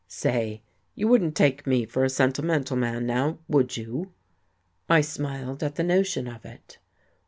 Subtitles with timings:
[0.07, 0.63] "Say,
[0.95, 4.13] you wouldn't take me for a sentimental man, now, would you?"
[4.89, 6.79] I smiled at the notion of it.